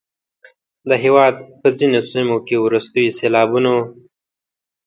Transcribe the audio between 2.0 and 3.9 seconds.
سیمو کې وروستیو سیلابونو